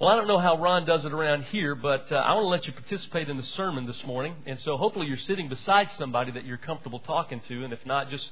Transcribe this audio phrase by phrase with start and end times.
[0.00, 2.48] Well, I don't know how Ron does it around here, but uh, I want to
[2.48, 4.34] let you participate in the sermon this morning.
[4.46, 7.64] And so hopefully you're sitting beside somebody that you're comfortable talking to.
[7.64, 8.26] And if not, just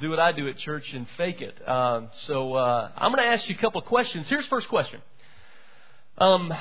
[0.00, 1.54] do what I do at church and fake it.
[1.64, 4.26] Uh, so uh, I'm going to ask you a couple of questions.
[4.28, 5.00] Here's first question.
[6.18, 6.52] Um,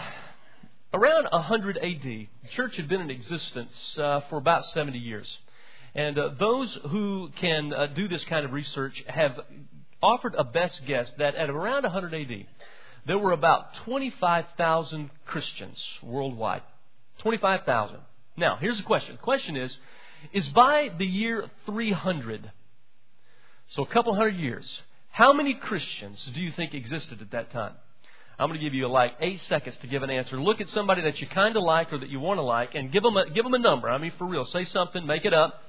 [0.93, 5.25] around 100 AD, the church had been in existence uh, for about 70 years.
[5.95, 9.39] And uh, those who can uh, do this kind of research have
[10.04, 12.45] offered a best guess that at around 100 AD,
[13.07, 16.61] there were about 25,000 Christians worldwide.
[17.19, 17.97] 25,000.
[18.36, 19.15] Now, here's the question.
[19.15, 19.75] The question is,
[20.33, 22.51] is by the year 300,
[23.69, 24.69] so a couple hundred years,
[25.09, 27.73] how many Christians do you think existed at that time?
[28.37, 30.39] I'm going to give you like eight seconds to give an answer.
[30.39, 32.91] Look at somebody that you kind of like or that you want to like and
[32.91, 33.89] give them a, give them a number.
[33.89, 34.45] I mean, for real.
[34.45, 35.63] Say something, make it up.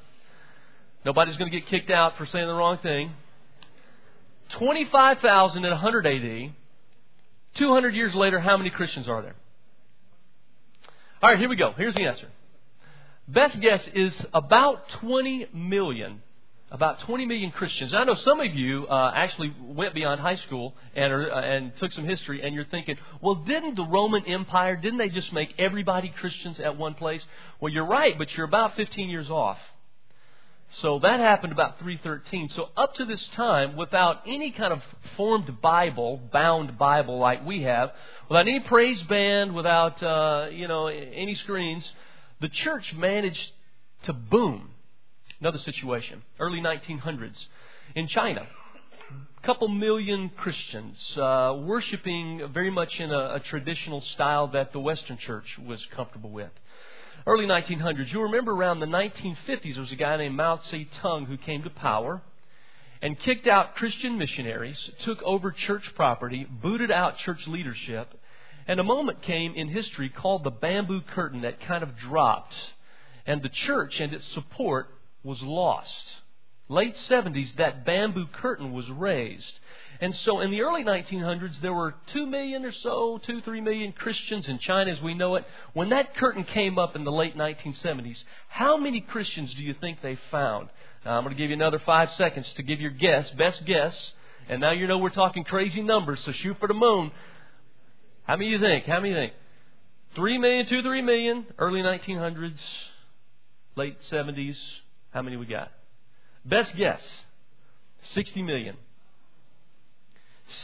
[1.04, 3.12] Nobody's going to get kicked out for saying the wrong thing.
[4.58, 6.52] 25,000 at 100 AD
[7.56, 9.36] 200 years later, how many Christians are there?
[11.22, 11.72] All right, here we go.
[11.76, 12.28] Here's the answer.
[13.26, 16.22] Best guess is about 20 million.
[16.70, 17.94] About 20 million Christians.
[17.94, 21.92] I know some of you uh, actually went beyond high school and, uh, and took
[21.92, 26.12] some history, and you're thinking, well, didn't the Roman Empire, didn't they just make everybody
[26.20, 27.22] Christians at one place?
[27.58, 29.56] Well, you're right, but you're about 15 years off.
[30.82, 32.50] So that happened about 313.
[32.50, 34.82] So up to this time, without any kind of
[35.16, 37.90] formed Bible, bound Bible like we have,
[38.28, 41.90] without any praise band, without uh, you know any screens,
[42.40, 43.50] the church managed
[44.04, 44.70] to boom.
[45.40, 47.38] Another situation, early 1900s
[47.94, 48.46] in China.
[49.42, 54.80] A couple million Christians uh, worshiping very much in a, a traditional style that the
[54.80, 56.50] Western church was comfortable with
[57.28, 58.10] early 1900s.
[58.10, 61.68] You remember around the 1950s, there was a guy named Mao Zedong who came to
[61.68, 62.22] power
[63.02, 68.18] and kicked out Christian missionaries, took over church property, booted out church leadership,
[68.66, 72.54] and a moment came in history called the bamboo curtain that kind of dropped,
[73.26, 74.88] and the church and its support
[75.22, 76.16] was lost.
[76.70, 79.60] Late 70s, that bamboo curtain was raised.
[80.00, 83.92] And so in the early 1900s, there were 2 million or so, 2, 3 million
[83.92, 85.44] Christians in China as we know it.
[85.72, 88.16] When that curtain came up in the late 1970s,
[88.48, 90.68] how many Christians do you think they found?
[91.04, 94.12] Now, I'm going to give you another five seconds to give your guess, best guess.
[94.48, 97.10] And now you know we're talking crazy numbers, so shoot for the moon.
[98.22, 98.84] How many you think?
[98.84, 99.32] How many you think?
[100.14, 102.58] 3 million, 2, 3 million, early 1900s,
[103.74, 104.56] late 70s.
[105.10, 105.72] How many we got?
[106.44, 107.00] Best guess,
[108.14, 108.76] 60 million.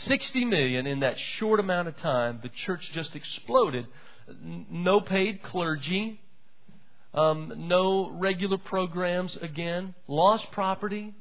[0.07, 3.87] 60 million in that short amount of time, the church just exploded.
[4.71, 6.21] No paid clergy,
[7.13, 11.15] um, no regular programs again, lost property.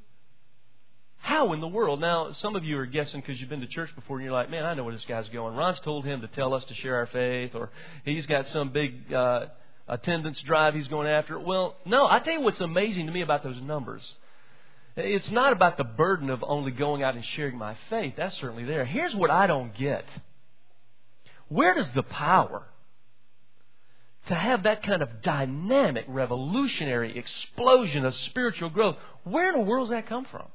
[1.18, 2.02] How in the world?
[2.02, 4.50] Now, some of you are guessing because you've been to church before and you're like,
[4.50, 5.56] man, I know where this guy's going.
[5.56, 7.70] Ron's told him to tell us to share our faith, or
[8.04, 9.46] he's got some big uh,
[9.88, 11.40] attendance drive he's going after.
[11.40, 14.02] Well, no, I tell you what's amazing to me about those numbers
[14.96, 18.14] it's not about the burden of only going out and sharing my faith.
[18.16, 18.86] That's certainly there.
[18.86, 20.06] Here's what I don't get.
[21.48, 22.64] Where does the power
[24.28, 29.90] to have that kind of dynamic, revolutionary explosion of spiritual growth, where in the world
[29.90, 30.48] does that come from?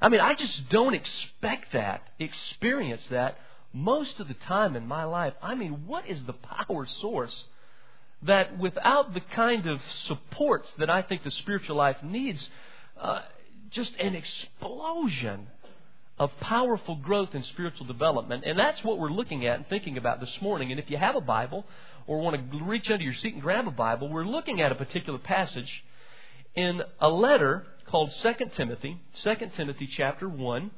[0.00, 3.38] I mean, I just don't expect that, experience that
[3.72, 5.34] most of the time in my life.
[5.42, 7.44] I mean, what is the power source
[8.22, 12.48] that without the kind of supports that I think the spiritual life needs,
[13.00, 13.22] uh,
[13.70, 15.46] just an explosion
[16.18, 18.44] of powerful growth in spiritual development.
[18.44, 20.70] And that's what we're looking at and thinking about this morning.
[20.70, 21.64] And if you have a Bible
[22.06, 24.74] or want to reach under your seat and grab a Bible, we're looking at a
[24.74, 25.70] particular passage
[26.54, 30.70] in a letter called 2 Timothy, 2 Timothy chapter 1.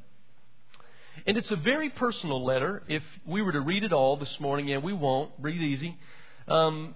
[1.26, 2.84] And it's a very personal letter.
[2.88, 5.98] If we were to read it all this morning, and we won't, breathe easy,
[6.46, 6.94] um,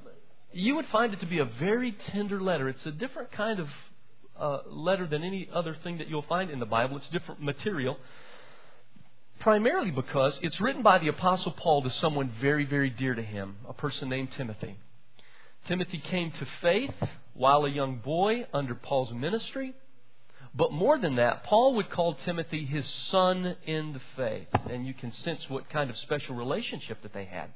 [0.52, 2.68] you would find it to be a very tender letter.
[2.68, 3.68] It's a different kind of
[4.38, 6.96] uh, letter than any other thing that you'll find in the Bible.
[6.96, 7.96] It's different material.
[9.40, 13.56] Primarily because it's written by the Apostle Paul to someone very, very dear to him,
[13.68, 14.76] a person named Timothy.
[15.68, 16.94] Timothy came to faith
[17.34, 19.74] while a young boy under Paul's ministry.
[20.54, 24.48] But more than that, Paul would call Timothy his son in the faith.
[24.70, 27.50] And you can sense what kind of special relationship that they had.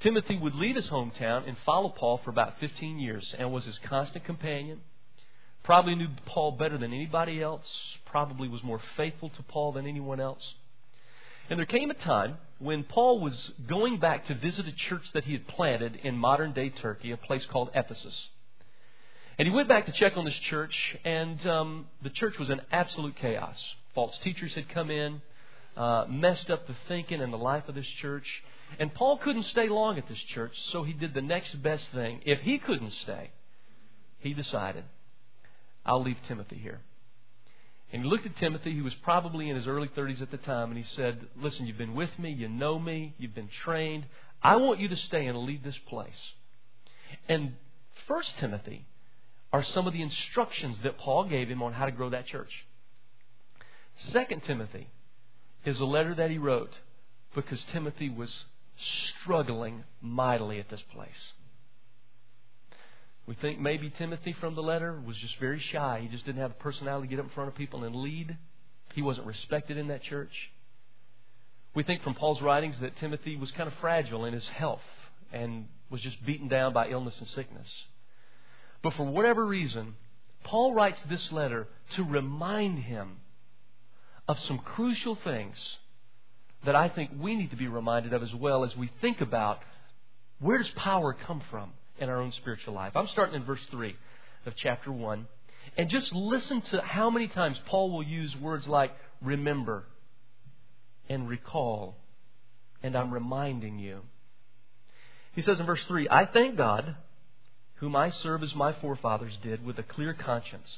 [0.00, 3.78] Timothy would leave his hometown and follow Paul for about 15 years and was his
[3.78, 4.80] constant companion,
[5.68, 7.66] Probably knew Paul better than anybody else,
[8.06, 10.44] probably was more faithful to Paul than anyone else.
[11.50, 13.36] And there came a time when Paul was
[13.68, 17.18] going back to visit a church that he had planted in modern day Turkey, a
[17.18, 18.16] place called Ephesus.
[19.38, 20.74] And he went back to check on this church,
[21.04, 23.58] and um, the church was in absolute chaos.
[23.94, 25.20] False teachers had come in.
[25.78, 28.26] uh, messed up the thinking and the life of this church.
[28.78, 32.20] And Paul couldn't stay long at this church, so he did the next best thing.
[32.26, 33.30] If he couldn't stay,
[34.18, 34.84] he decided,
[35.88, 36.80] I'll leave Timothy here.
[37.90, 40.68] And he looked at Timothy, who was probably in his early 30s at the time,
[40.70, 44.04] and he said, Listen, you've been with me, you know me, you've been trained.
[44.42, 46.20] I want you to stay and lead this place.
[47.26, 47.54] And
[48.06, 48.86] First Timothy
[49.50, 52.52] are some of the instructions that Paul gave him on how to grow that church.
[54.12, 54.88] Second Timothy
[55.64, 56.72] is a letter that he wrote
[57.34, 58.44] because Timothy was
[59.22, 61.32] struggling mightily at this place.
[63.28, 66.00] We think maybe Timothy from the letter was just very shy.
[66.00, 68.34] He just didn't have the personality to get up in front of people and lead.
[68.94, 70.32] He wasn't respected in that church.
[71.74, 74.80] We think from Paul's writings that Timothy was kind of fragile in his health
[75.30, 77.68] and was just beaten down by illness and sickness.
[78.82, 79.96] But for whatever reason,
[80.44, 83.18] Paul writes this letter to remind him
[84.26, 85.56] of some crucial things
[86.64, 89.58] that I think we need to be reminded of as well as we think about
[90.40, 92.92] where does power come from in our own spiritual life.
[92.96, 93.94] I'm starting in verse 3
[94.46, 95.26] of chapter 1.
[95.76, 98.92] And just listen to how many times Paul will use words like
[99.22, 99.84] remember
[101.08, 101.96] and recall,
[102.82, 104.00] and I'm reminding you.
[105.32, 106.96] He says in verse 3 I thank God,
[107.76, 110.68] whom I serve as my forefathers did, with a clear conscience.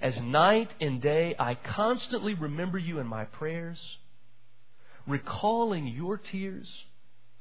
[0.00, 3.78] As night and day I constantly remember you in my prayers,
[5.06, 6.68] recalling your tears.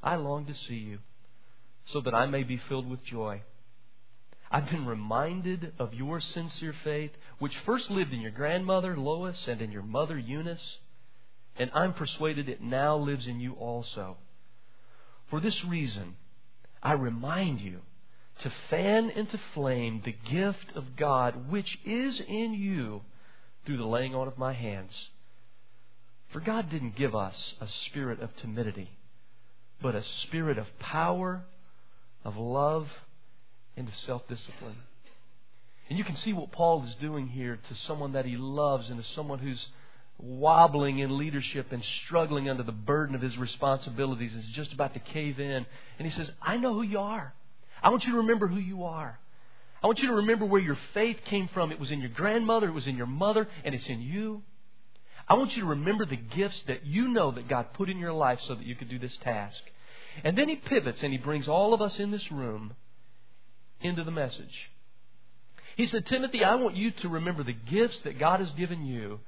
[0.02, 1.00] I long to see you,
[1.88, 3.42] so that I may be filled with joy.
[4.52, 9.62] I've been reminded of your sincere faith, which first lived in your grandmother Lois and
[9.62, 10.78] in your mother Eunice,
[11.58, 14.18] and I'm persuaded it now lives in you also.
[15.30, 16.16] For this reason,
[16.84, 17.80] I remind you
[18.42, 23.02] to fan into flame the gift of God which is in you
[23.66, 24.94] through the laying on of my hands.
[26.32, 28.92] For God didn't give us a spirit of timidity,
[29.82, 31.44] but a spirit of power,
[32.26, 32.90] of love,
[33.78, 34.76] and of self discipline.
[35.90, 39.02] And you can see what Paul is doing here to someone that he loves and
[39.02, 39.64] to someone who's
[40.18, 44.94] wobbling in leadership and struggling under the burden of his responsibilities and is just about
[44.94, 45.66] to cave in.
[46.00, 47.34] And he says, I know who you are.
[47.84, 49.20] I want you to remember who you are.
[49.84, 51.72] I want you to remember where your faith came from.
[51.72, 54.42] It was in your grandmother, it was in your mother, and it's in you.
[55.28, 58.14] I want you to remember the gifts that you know that God put in your
[58.14, 59.60] life so that you could do this task.
[60.24, 62.74] And then he pivots and he brings all of us in this room
[63.82, 64.72] into the message.
[65.76, 69.20] He said, Timothy, I want you to remember the gifts that God has given you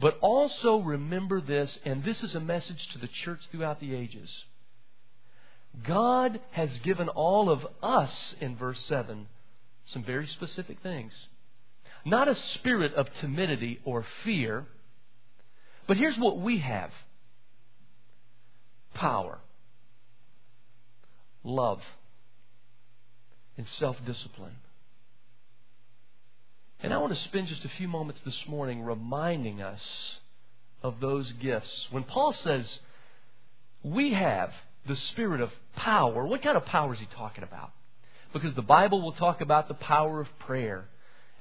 [0.00, 4.30] but also remember this, and this is a message to the church throughout the ages.
[5.82, 9.26] God has given all of us, in verse 7,
[9.86, 11.12] some very specific things.
[12.04, 14.66] Not a spirit of timidity or fear,
[15.86, 16.92] but here's what we have
[18.94, 19.38] power,
[21.48, 21.80] love,
[23.56, 24.56] and self discipline.
[26.80, 29.80] And I want to spend just a few moments this morning reminding us
[30.82, 31.88] of those gifts.
[31.90, 32.78] When Paul says
[33.82, 34.52] we have
[34.86, 37.72] the spirit of power, what kind of power is he talking about?
[38.32, 40.84] Because the Bible will talk about the power of prayer.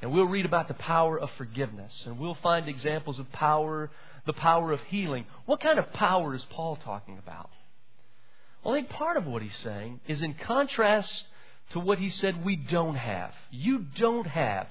[0.02, 1.92] And we'll read about the power of forgiveness.
[2.06, 3.90] And we'll find examples of power,
[4.26, 5.26] the power of healing.
[5.46, 7.50] What kind of power is Paul talking about?
[8.74, 11.12] Think part of what he's saying is in contrast
[11.72, 13.32] to what he said we don't have.
[13.50, 14.68] You don't have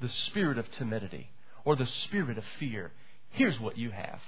[0.00, 1.30] the spirit of timidity
[1.64, 2.92] or the spirit of fear.
[3.30, 4.20] Here's what you have.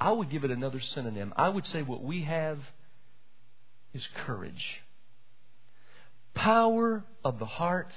[0.00, 1.32] I would give it another synonym.
[1.36, 2.58] I would say what we have
[3.94, 4.82] is courage.
[6.34, 7.92] Power of the heart.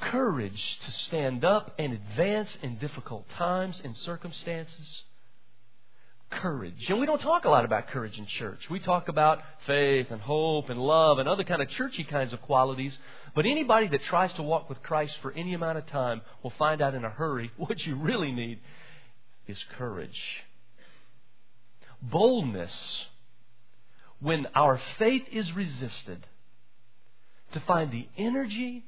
[0.00, 5.02] Courage to stand up and advance in difficult times and circumstances
[6.40, 6.86] courage.
[6.88, 8.60] And we don't talk a lot about courage in church.
[8.70, 12.40] We talk about faith and hope and love and other kind of churchy kinds of
[12.42, 12.96] qualities.
[13.34, 16.82] But anybody that tries to walk with Christ for any amount of time will find
[16.82, 18.60] out in a hurry what you really need
[19.46, 20.20] is courage.
[22.00, 22.72] Boldness
[24.20, 26.26] when our faith is resisted
[27.52, 28.84] to find the energy,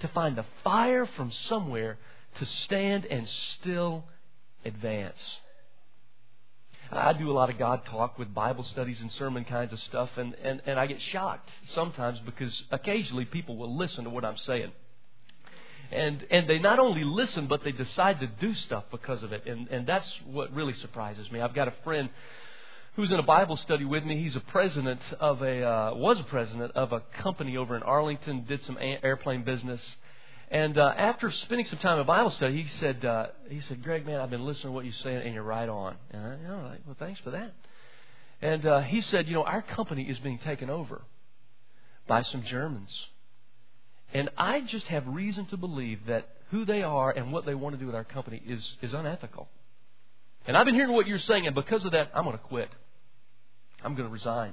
[0.00, 1.98] to find the fire from somewhere
[2.38, 4.04] to stand and still
[4.64, 5.18] advance.
[6.94, 10.10] I do a lot of God talk with Bible studies and sermon kinds of stuff,
[10.16, 14.36] and, and, and I get shocked sometimes because occasionally people will listen to what I'm
[14.36, 14.72] saying.
[15.90, 19.46] And, and they not only listen, but they decide to do stuff because of it.
[19.46, 21.40] And, and that's what really surprises me.
[21.40, 22.10] I've got a friend
[22.96, 24.22] who's in a Bible study with me.
[24.22, 28.44] He's a president of a, uh, was a president of a company over in Arlington,
[28.46, 29.80] did some airplane business.
[30.52, 34.04] And uh, after spending some time in Bible study, he said, uh, he said, Greg,
[34.04, 35.96] man, I've been listening to what you're saying, and you're right on.
[36.10, 37.54] And I, you know, like, well, thanks for that.
[38.42, 41.00] And uh, he said, you know, our company is being taken over
[42.06, 42.90] by some Germans.
[44.12, 47.74] And I just have reason to believe that who they are and what they want
[47.74, 49.48] to do with our company is, is unethical.
[50.46, 52.68] And I've been hearing what you're saying, and because of that, I'm going to quit.
[53.82, 54.52] I'm going to resign.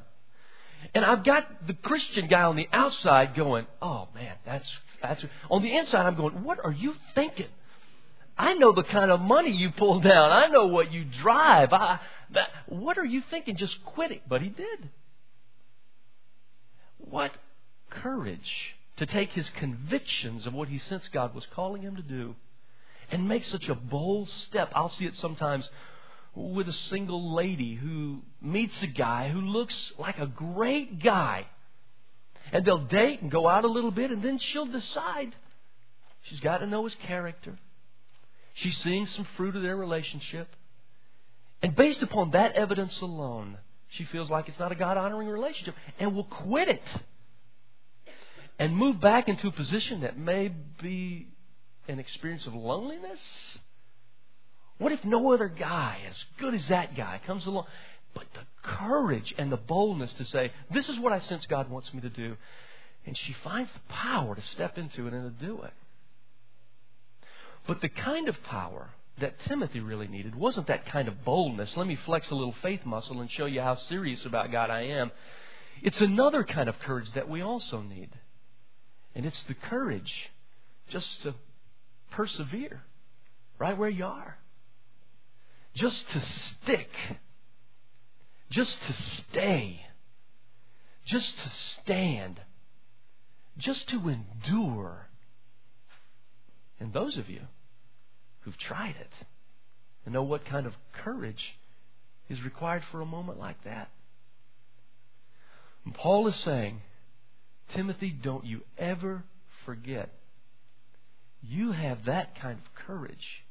[0.94, 4.70] And I've got the Christian guy on the outside going, oh man, that's,
[5.02, 7.48] that's, on the inside I'm going, what are you thinking?
[8.38, 10.32] I know the kind of money you pull down.
[10.32, 11.74] I know what you drive.
[11.74, 12.00] I,
[12.32, 13.58] that, what are you thinking?
[13.58, 14.22] Just quit it.
[14.30, 14.90] But he did.
[16.98, 17.32] What
[17.90, 22.36] courage to take his convictions of what he sensed God was calling him to do
[23.12, 24.72] and make such a bold step.
[24.76, 25.68] I'll see it sometimes
[26.40, 31.46] with a single lady who meets a guy who looks like a great guy.
[32.52, 35.36] And they'll date and go out a little bit, and then she'll decide.
[36.24, 37.60] She's got to know his character.
[38.56, 40.48] She's seeing some fruit of their relationship.
[41.62, 43.58] And based upon that evidence alone,
[43.90, 46.84] she feels like it's not a God honoring relationship and will quit it
[48.58, 51.28] and move back into a position that may be
[51.88, 53.20] an experience of loneliness
[54.80, 57.66] what if no other guy as good as that guy comes along?
[58.16, 61.94] But the courage and the boldness to say, This is what I sense God wants
[61.94, 62.38] me to do.
[63.06, 65.74] And she finds the power to step into it and to do it.
[67.68, 71.72] But the kind of power that Timothy really needed wasn't that kind of boldness.
[71.76, 74.84] Let me flex a little faith muscle and show you how serious about God I
[74.84, 75.12] am.
[75.82, 78.10] It's another kind of courage that we also need.
[79.14, 80.12] And it's the courage
[80.90, 81.36] just to
[82.12, 82.82] persevere
[83.60, 84.38] right where you are
[85.76, 86.90] just to stick,
[88.50, 89.82] just to stay,
[91.06, 92.42] just to stand,
[93.58, 95.08] just to endure.
[96.80, 97.42] And those of you
[98.42, 99.12] who've tried it
[100.06, 101.58] and know what kind of courage
[102.30, 103.90] is required for a moment like that.
[105.86, 106.82] And Paul is saying,
[107.74, 109.24] Timothy, don't you ever
[109.66, 110.10] forget.
[111.42, 113.44] You have that kind of courage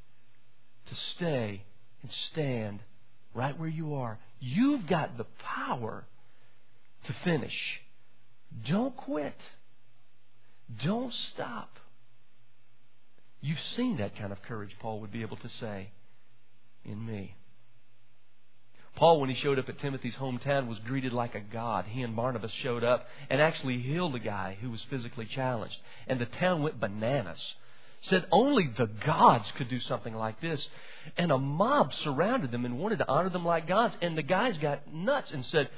[0.89, 1.63] to stay
[2.03, 2.81] and stand
[3.35, 4.19] right where you are.
[4.41, 6.05] You've got the power
[7.07, 7.55] to finish.
[8.69, 9.37] Don't quit.
[10.85, 11.71] Don't stop.
[13.41, 15.91] You've seen that kind of courage, Paul would be able to say,
[16.85, 17.35] in me.
[18.97, 21.85] Paul, when he showed up at Timothy's hometown, was greeted like a god.
[21.89, 25.77] He and Barnabas showed up and actually healed a guy who was physically challenged.
[26.09, 27.39] And the town went bananas.
[28.03, 30.67] Said only the gods could do something like this.
[31.17, 33.95] And a mob surrounded them and wanted to honor them like gods.
[34.01, 35.69] And the guys got nuts and said,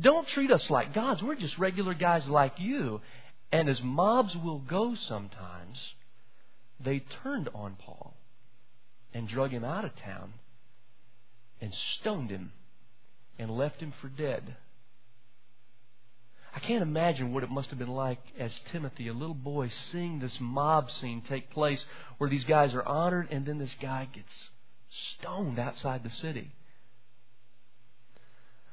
[0.00, 1.22] Don't treat us like gods.
[1.22, 3.00] We're just regular guys like you.
[3.52, 5.78] And as mobs will go sometimes,
[6.80, 8.14] they turned on Paul
[9.14, 10.34] and drug him out of town
[11.60, 12.52] and stoned him
[13.38, 14.56] and left him for dead.
[16.56, 20.20] I can't imagine what it must have been like as Timothy, a little boy, seeing
[20.20, 21.84] this mob scene take place
[22.16, 24.32] where these guys are honored and then this guy gets
[25.18, 26.52] stoned outside the city.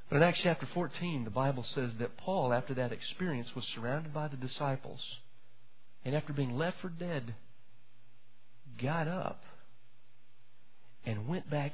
[0.09, 4.13] But in Acts chapter 14, the Bible says that Paul, after that experience, was surrounded
[4.13, 5.01] by the disciples.
[6.05, 7.35] And after being left for dead,
[8.81, 9.43] got up
[11.05, 11.73] and went back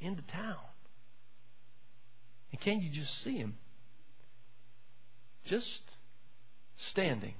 [0.00, 0.56] into town.
[2.52, 3.54] And can you just see him?
[5.48, 5.80] Just
[6.90, 7.34] standing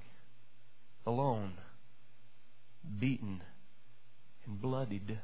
[1.05, 1.53] alone,
[2.99, 3.41] beaten
[4.45, 5.19] and bloodied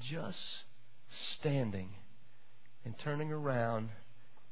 [0.00, 0.38] just
[1.38, 1.90] standing
[2.84, 3.90] and turning around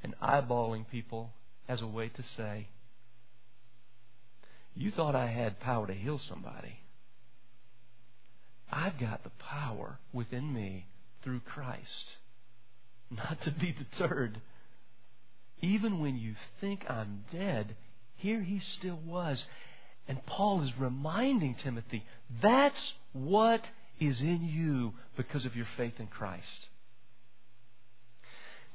[0.02, 1.32] and eyeballing people
[1.68, 2.68] as a way to say,
[4.74, 6.80] You thought I had power to heal somebody.
[8.70, 10.86] I've got the power within me
[11.22, 12.16] through Christ
[13.10, 14.40] not to be deterred.
[15.60, 17.76] Even when you think I'm dead,
[18.16, 19.44] here he still was.
[20.08, 22.04] And Paul is reminding Timothy
[22.42, 23.62] that's what
[23.98, 26.68] is in you because of your faith in Christ.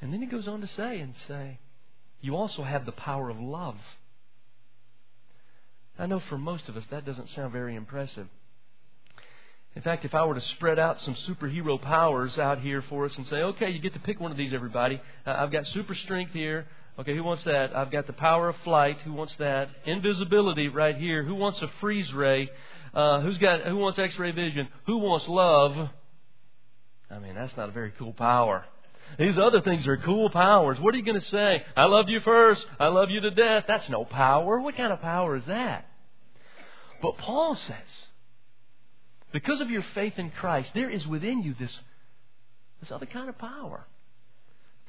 [0.01, 1.59] And then he goes on to say and say,
[2.21, 3.77] you also have the power of love.
[5.97, 8.27] I know for most of us that doesn't sound very impressive.
[9.75, 13.13] In fact, if I were to spread out some superhero powers out here for us
[13.15, 15.01] and say, okay, you get to pick one of these, everybody.
[15.25, 16.67] Uh, I've got super strength here.
[16.99, 17.75] Okay, who wants that?
[17.75, 18.97] I've got the power of flight.
[19.05, 19.69] Who wants that?
[19.85, 21.23] Invisibility right here.
[21.23, 22.49] Who wants a freeze ray?
[22.93, 24.67] Uh, who's got who wants X-ray vision?
[24.87, 25.89] Who wants love?
[27.09, 28.65] I mean, that's not a very cool power.
[29.17, 30.77] These other things are cool powers.
[30.79, 31.63] What are you going to say?
[31.75, 32.65] I love you first.
[32.79, 33.65] I love you to death.
[33.67, 34.59] That's no power.
[34.59, 35.85] What kind of power is that?
[37.01, 37.75] But Paul says,
[39.31, 41.75] because of your faith in Christ, there is within you this,
[42.79, 43.85] this other kind of power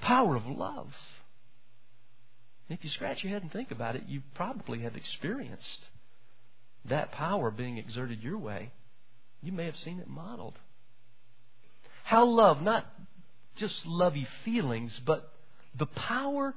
[0.02, 0.92] power of love.
[2.68, 5.86] And if you scratch your head and think about it, you probably have experienced
[6.84, 8.72] that power being exerted your way.
[9.42, 10.58] You may have seen it modeled.
[12.04, 12.86] How love, not
[13.56, 15.32] just lovey feelings, but
[15.76, 16.54] the power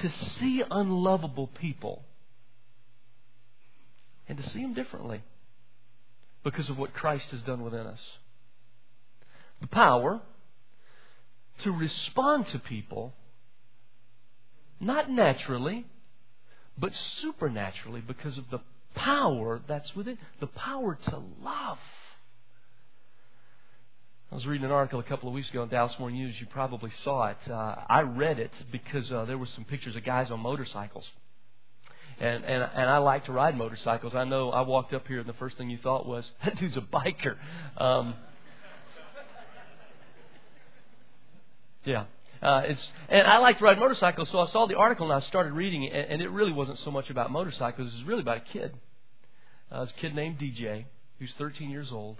[0.00, 2.04] to see unlovable people
[4.28, 5.22] and to see them differently
[6.44, 8.00] because of what Christ has done within us.
[9.60, 10.20] The power
[11.62, 13.14] to respond to people,
[14.78, 15.86] not naturally,
[16.76, 18.60] but supernaturally because of the
[18.94, 21.78] power that's within, the power to love.
[24.30, 26.34] I was reading an article a couple of weeks ago in Dallas Morning News.
[26.40, 27.36] You probably saw it.
[27.48, 31.08] Uh, I read it because uh, there were some pictures of guys on motorcycles.
[32.20, 34.14] And, and and I like to ride motorcycles.
[34.14, 36.76] I know I walked up here and the first thing you thought was that dude's
[36.76, 37.36] a biker.
[37.76, 38.14] Um,
[41.84, 42.04] yeah,
[42.42, 45.26] uh, it's and I like to ride motorcycles, so I saw the article and I
[45.26, 47.92] started reading it, and, and it really wasn't so much about motorcycles.
[47.92, 48.74] It was really about a kid.
[49.70, 50.84] Uh, this kid named DJ,
[51.18, 52.18] who's 13 years old.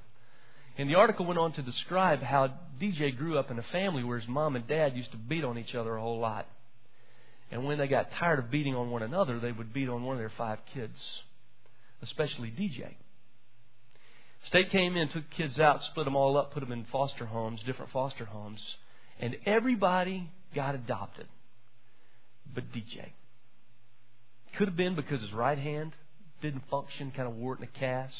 [0.76, 4.18] And the article went on to describe how DJ grew up in a family where
[4.18, 6.48] his mom and dad used to beat on each other a whole lot.
[7.50, 10.16] And when they got tired of beating on one another, they would beat on one
[10.16, 10.98] of their five kids,
[12.02, 12.94] especially DJ.
[14.48, 17.60] State came in, took kids out, split them all up, put them in foster homes,
[17.64, 18.60] different foster homes,
[19.18, 21.26] and everybody got adopted.
[22.54, 23.12] But DJ.
[24.56, 25.92] Could have been because his right hand
[26.42, 28.14] didn't function, kind of wore it in a cast.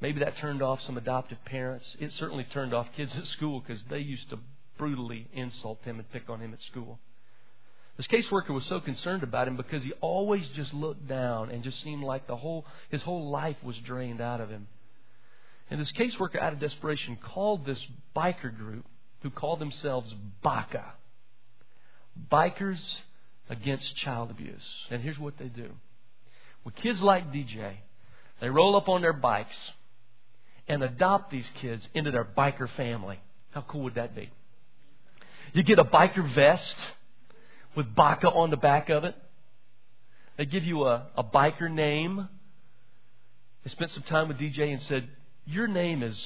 [0.00, 1.96] Maybe that turned off some adoptive parents.
[2.00, 4.38] It certainly turned off kids at school because they used to
[4.76, 6.98] brutally insult him and pick on him at school.
[7.96, 11.82] This caseworker was so concerned about him because he always just looked down and just
[11.84, 14.66] seemed like the whole his whole life was drained out of him.
[15.70, 17.80] And this caseworker, out of desperation, called this
[18.14, 18.84] biker group
[19.22, 20.12] who called themselves
[20.44, 20.84] BACA,
[22.30, 22.82] Bikers
[23.48, 24.62] Against Child Abuse.
[24.90, 25.70] And here's what they do:
[26.64, 27.76] with kids like DJ,
[28.40, 29.54] they roll up on their bikes
[30.66, 33.20] and adopt these kids into their biker family.
[33.52, 34.30] How cool would that be?
[35.52, 36.74] You get a biker vest
[37.76, 39.14] with Baca on the back of it.
[40.36, 42.28] They give you a, a biker name.
[43.64, 45.08] They spent some time with DJ and said,
[45.46, 46.20] Your name is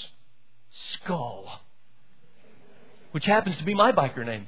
[0.94, 1.60] Skull,
[3.12, 4.46] which happens to be my biker name.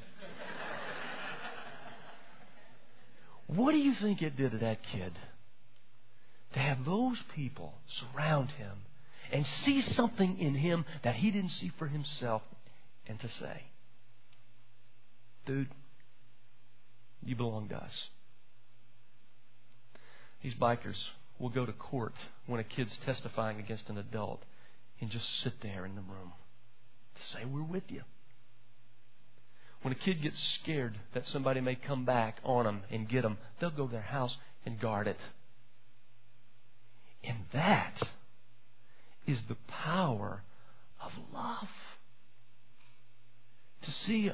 [3.47, 5.13] what do you think it did to that kid
[6.53, 8.79] to have those people surround him
[9.33, 12.43] and see something in him that he didn't see for himself
[13.07, 13.63] and to say,
[15.47, 15.69] dude,
[17.25, 17.93] you belong to us.
[20.43, 20.97] These bikers
[21.39, 22.15] will go to court
[22.47, 24.43] when a kid's testifying against an adult
[25.01, 26.33] and just sit there in the room
[27.15, 28.03] to say, We're with you.
[29.83, 33.39] When a kid gets scared that somebody may come back on them and get them,
[33.61, 35.17] they'll go to their house and guard it.
[37.25, 37.95] And that
[39.27, 40.43] is the power
[41.03, 41.69] of love.
[43.83, 44.31] To see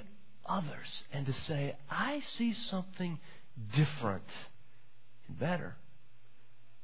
[0.49, 3.19] others and to say, I see something
[3.75, 4.25] different
[5.29, 5.77] and better,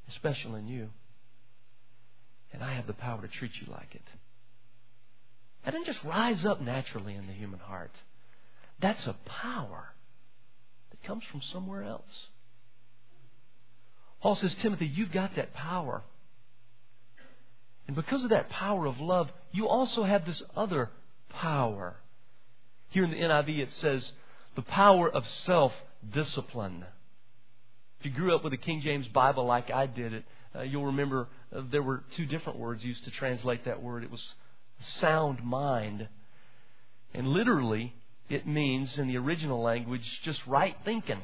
[0.08, 0.88] especially in you.
[2.52, 4.02] And I have the power to treat you like it.
[5.64, 7.92] That doesn't just rise up naturally in the human heart.
[8.80, 9.92] That's a power
[10.90, 12.26] that comes from somewhere else.
[14.20, 16.02] Paul says, Timothy, you've got that power.
[17.86, 20.90] And because of that power of love, you also have this other
[21.30, 21.96] power.
[22.92, 24.12] Here in the NIV it says,
[24.54, 25.72] the power of self
[26.12, 26.84] discipline.
[28.00, 30.24] If you grew up with a King James Bible like I did it,
[30.54, 34.04] uh, you'll remember uh, there were two different words used to translate that word.
[34.04, 34.22] It was
[35.00, 36.08] sound mind.
[37.14, 37.94] And literally,
[38.28, 41.20] it means in the original language just right thinking.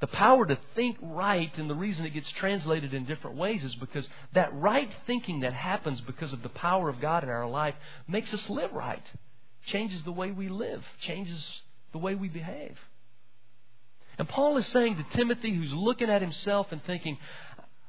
[0.00, 3.74] The power to think right, and the reason it gets translated in different ways is
[3.76, 7.74] because that right thinking that happens because of the power of God in our life
[8.08, 9.04] makes us live right,
[9.66, 11.42] changes the way we live, changes
[11.92, 12.76] the way we behave.
[14.18, 17.18] And Paul is saying to Timothy, who's looking at himself and thinking,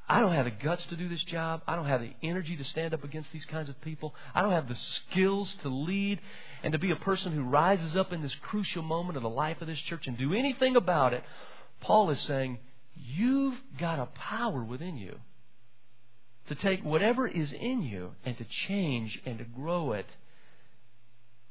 [0.08, 1.62] I don't have the guts to do this job.
[1.66, 4.14] I don't have the energy to stand up against these kinds of people.
[4.34, 4.76] I don't have the
[5.10, 6.20] skills to lead
[6.62, 9.60] and to be a person who rises up in this crucial moment of the life
[9.60, 11.24] of this church and do anything about it.
[11.80, 12.58] Paul is saying,
[12.94, 15.18] You've got a power within you
[16.48, 20.06] to take whatever is in you and to change and to grow it.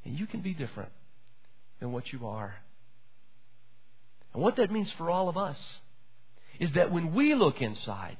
[0.06, 0.92] And you can be different
[1.80, 2.56] than what you are.
[4.34, 5.58] And what that means for all of us
[6.60, 8.18] is that when we look inside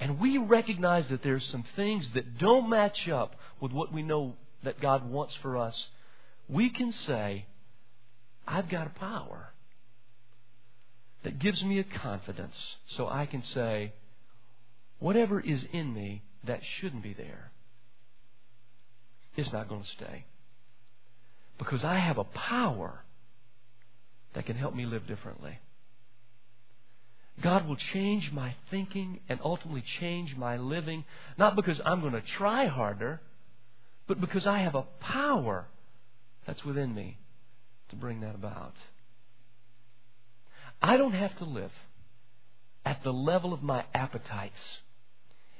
[0.00, 4.34] and we recognize that there's some things that don't match up with what we know
[4.62, 5.76] that God wants for us,
[6.48, 7.46] we can say,
[8.46, 9.52] I've got a power
[11.24, 12.56] that gives me a confidence
[12.96, 13.92] so I can say,
[14.98, 17.50] whatever is in me that shouldn't be there
[19.36, 20.24] is not going to stay.
[21.58, 23.00] Because I have a power
[24.34, 25.58] that can help me live differently.
[27.42, 31.04] God will change my thinking and ultimately change my living,
[31.36, 33.20] not because I'm going to try harder,
[34.06, 35.66] but because I have a power
[36.46, 37.18] that's within me
[37.90, 38.74] to bring that about.
[40.82, 41.72] I don't have to live
[42.84, 44.54] at the level of my appetites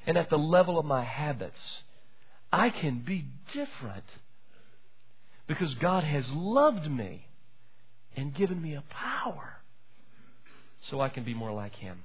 [0.06, 1.60] and at the level of my habits.
[2.52, 4.04] I can be different
[5.48, 7.26] because God has loved me
[8.16, 9.56] and given me a power
[10.90, 12.04] so I can be more like Him.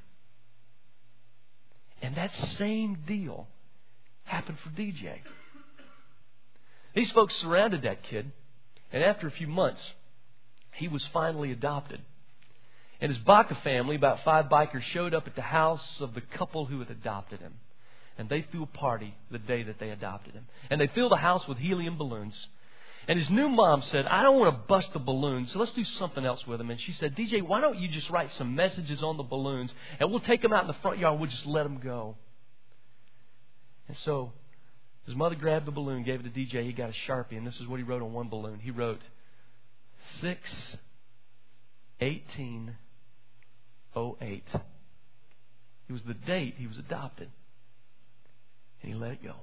[2.01, 3.47] And that same deal
[4.23, 5.19] happened for DJ.
[6.95, 8.32] These folks surrounded that kid,
[8.91, 9.82] and after a few months,
[10.73, 12.01] he was finally adopted.
[13.01, 16.65] And his Baca family, about five bikers, showed up at the house of the couple
[16.65, 17.53] who had adopted him.
[18.17, 20.45] And they threw a party the day that they adopted him.
[20.69, 22.36] And they filled the house with helium balloons.
[23.07, 25.83] And his new mom said, I don't want to bust the balloons, so let's do
[25.99, 26.69] something else with them.
[26.69, 30.09] And she said, DJ, why don't you just write some messages on the balloons, and
[30.09, 32.15] we'll take them out in the front yard, we'll just let them go.
[33.89, 34.31] And so
[35.05, 36.65] his mother grabbed the balloon, gave it to DJ.
[36.65, 38.59] He got a Sharpie, and this is what he wrote on one balloon.
[38.59, 39.01] He wrote,
[40.21, 40.39] 6
[41.99, 42.75] 18
[43.95, 44.43] 08.
[45.89, 47.29] It was the date he was adopted.
[48.81, 49.35] And he let it go.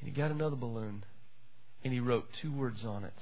[0.00, 1.04] And he got another balloon
[1.84, 3.14] and he wrote two words on it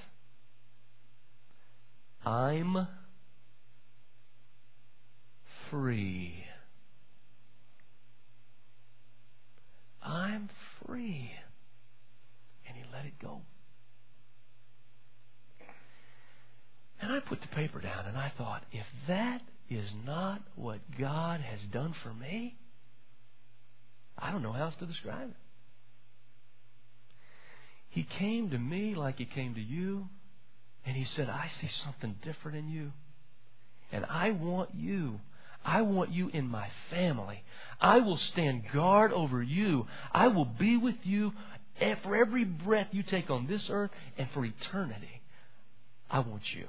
[2.24, 2.86] I'm
[5.70, 6.44] free.
[10.02, 10.50] I'm
[10.84, 11.30] free.
[12.66, 13.40] And he let it go.
[17.00, 21.40] And I put the paper down and I thought, if that is not what God
[21.40, 22.56] has done for me,
[24.18, 25.36] I don't know how else to describe it.
[27.90, 30.08] He came to me like he came to you,
[30.86, 32.92] and he said, I see something different in you.
[33.92, 35.20] And I want you.
[35.64, 37.42] I want you in my family.
[37.80, 39.86] I will stand guard over you.
[40.12, 41.32] I will be with you
[42.02, 45.20] for every breath you take on this earth and for eternity.
[46.10, 46.66] I want you.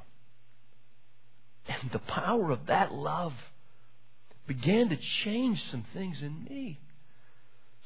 [1.68, 3.34] And the power of that love
[4.48, 6.80] began to change some things in me.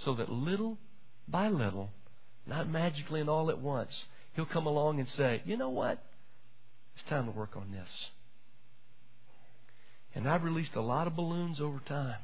[0.04, 0.78] So that little
[1.28, 1.90] by little,
[2.48, 3.92] not magically and all at once,
[4.36, 6.04] he'll come along and say, you know what?
[6.96, 7.90] It's time to work on this.
[10.14, 12.20] And I've released a lot of balloons over time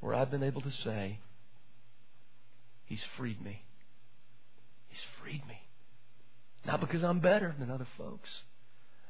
[0.00, 1.18] where I've been able to say,
[2.84, 3.62] He's freed me.
[4.88, 5.58] He's freed me.
[6.66, 8.28] Not because I'm better than other folks.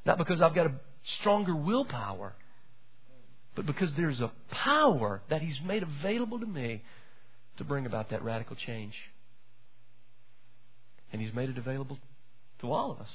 [0.05, 0.73] Not because I've got a
[1.19, 2.33] stronger willpower.
[3.55, 6.81] But because there's a power that He's made available to me
[7.57, 8.93] to bring about that radical change.
[11.13, 11.97] And He's made it available
[12.59, 13.09] to all of us.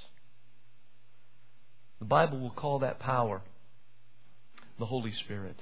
[1.98, 3.42] The Bible will call that power
[4.78, 5.56] the Holy Spirit.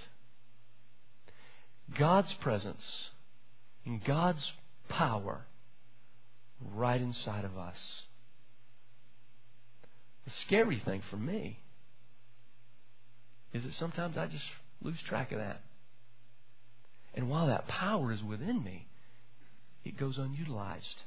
[1.99, 2.85] God's presence
[3.85, 4.53] and God's
[4.89, 5.47] power
[6.75, 7.77] right inside of us.
[10.27, 11.61] The scary thing for me
[13.55, 14.45] is that sometimes I just
[14.83, 15.63] lose track of that.
[17.15, 18.87] And while that power is within me,
[19.85, 21.03] it goes unutilized.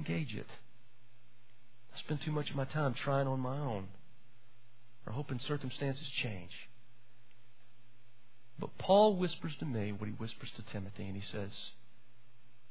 [0.00, 0.46] Engage it.
[1.94, 3.88] I spend too much of my time trying on my own
[5.06, 6.52] or hoping circumstances change.
[8.58, 11.50] But Paul whispers to me what he whispers to Timothy, and he says,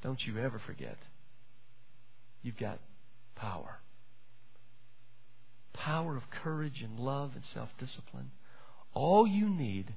[0.01, 0.97] Don't you ever forget,
[2.41, 2.79] you've got
[3.35, 3.77] power.
[5.73, 8.31] Power of courage and love and self discipline.
[8.95, 9.93] All you need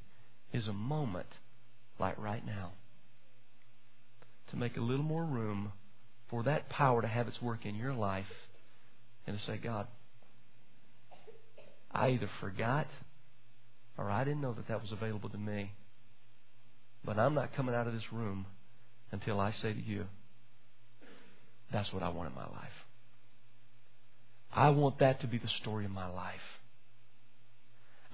[0.53, 1.29] is a moment
[1.99, 2.73] like right now
[4.51, 5.73] to make a little more room
[6.33, 8.25] for that power to have its work in your life
[9.27, 9.87] and to say, God,
[11.93, 12.87] I either forgot
[13.99, 15.73] or I didn't know that that was available to me.
[17.05, 18.47] But I'm not coming out of this room
[19.11, 20.07] until I say to you,
[21.71, 22.79] that's what I want in my life.
[24.55, 26.35] I want that to be the story of my life.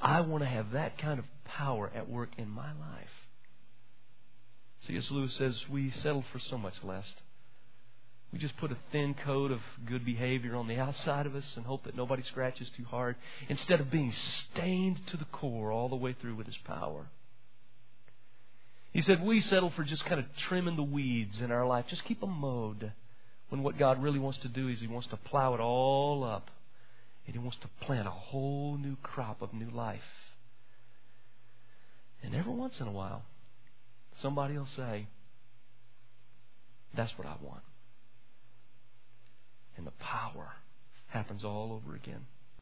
[0.02, 3.14] I want to have that kind of power at work in my life.
[4.88, 5.06] C.S.
[5.10, 7.04] Lewis says we settle for so much less.
[8.32, 11.64] We just put a thin coat of good behavior on the outside of us and
[11.64, 13.16] hope that nobody scratches too hard
[13.48, 17.06] instead of being stained to the core all the way through with His power.
[18.92, 21.86] He said, We settle for just kind of trimming the weeds in our life.
[21.88, 22.92] Just keep them mowed.
[23.48, 26.50] When what God really wants to do is He wants to plow it all up.
[27.26, 30.00] And He wants to plant a whole new crop of new life.
[32.22, 33.22] And every once in a while,
[34.20, 35.06] somebody will say,
[36.94, 37.62] That's what I want.
[39.78, 40.56] And the power
[41.06, 42.26] happens all over again.